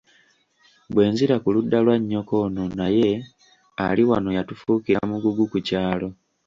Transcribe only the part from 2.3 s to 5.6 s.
ono naye ali wano yatufuukira mugugu ku